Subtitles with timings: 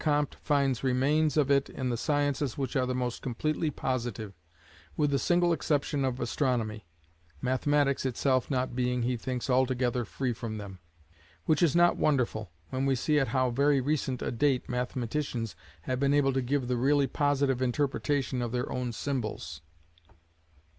[0.01, 4.33] Comte finds remains of it in the sciences which are the most completely positive,
[4.97, 6.87] with the single exception of astronomy,
[7.39, 10.79] mathematics itself not being, he thinks, altogether free from them:
[11.45, 15.99] which is not wonderful, when we see at how very recent a date mathematicians have
[15.99, 19.61] been able to give the really positive interpretation of their own symbols.